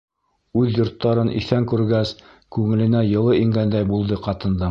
[0.61, 2.15] Үҙ йорттарын иҫән күргәс
[2.57, 4.59] күңеленә йылы ингәндәй булды ҡатындың.